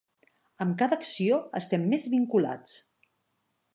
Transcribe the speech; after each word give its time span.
Amb 0.65 0.77
cada 0.79 0.97
acció 1.01 1.37
estem 1.61 1.85
més 1.93 2.07
vinculats. 2.15 2.75